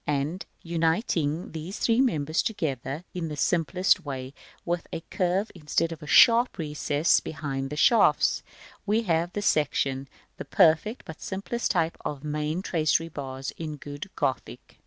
and 0.07 0.47
uniting 0.63 1.51
these 1.51 1.77
three 1.77 2.01
members 2.01 2.41
together 2.41 3.03
in 3.13 3.27
the 3.27 3.37
simplest 3.37 4.03
way, 4.03 4.33
with 4.65 4.87
a 4.91 4.99
curved 5.11 5.51
instead 5.53 5.91
of 5.91 6.01
a 6.01 6.07
sharp 6.07 6.57
recess 6.57 7.19
behind 7.19 7.69
the 7.69 7.75
shafts, 7.75 8.41
we 8.83 9.03
have 9.03 9.31
the 9.33 9.43
section 9.43 10.05
b, 10.05 10.09
the 10.37 10.45
perfect, 10.45 11.05
but 11.05 11.21
simplest 11.21 11.69
type 11.69 11.99
of 12.03 12.21
the 12.21 12.27
main 12.27 12.63
tracery 12.63 13.09
bars 13.09 13.51
in 13.57 13.75
good 13.77 14.09
Gothic. 14.15 14.79